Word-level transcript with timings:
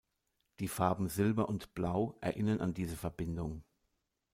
Die 0.59 0.67
Farben 0.67 1.09
Silber 1.09 1.47
und 1.47 1.75
Blau 1.75 2.17
erinnern 2.21 2.59
an 2.59 2.73
diese 2.73 2.97
Verbindung. 2.97 3.63